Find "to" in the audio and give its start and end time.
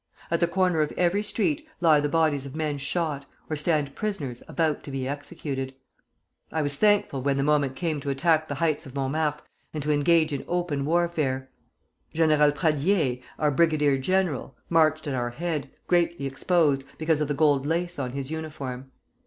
4.85-4.89, 8.01-8.09, 9.83-9.91